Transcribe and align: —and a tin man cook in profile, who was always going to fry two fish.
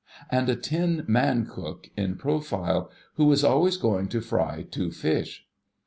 —and 0.31 0.49
a 0.49 0.55
tin 0.55 1.05
man 1.07 1.45
cook 1.45 1.91
in 1.95 2.15
profile, 2.15 2.89
who 3.17 3.25
was 3.25 3.43
always 3.43 3.77
going 3.77 4.07
to 4.07 4.19
fry 4.19 4.63
two 4.63 4.89
fish. 4.91 5.45